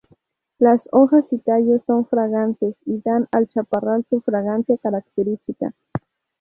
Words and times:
Las 0.57 0.89
hojas 0.91 1.31
y 1.31 1.37
tallos 1.37 1.83
son 1.85 2.07
fragantes 2.07 2.75
y 2.87 2.99
dan 3.05 3.27
al 3.31 3.47
chaparral 3.49 4.03
su 4.09 4.19
fragancia 4.21 4.75
característica. 4.79 5.75